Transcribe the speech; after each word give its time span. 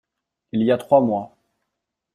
Il 0.51 0.63
y 0.63 0.71
a 0.71 0.79
trois 0.79 0.99
mois. 1.01 1.37